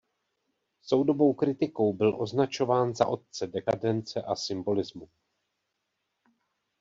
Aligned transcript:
Soudobou 0.81 1.33
kritikou 1.33 1.93
byl 1.93 2.21
označován 2.21 2.95
za 2.95 3.07
otce 3.07 3.47
dekadence 3.47 4.21
a 4.21 4.35
symbolismu. 4.35 5.07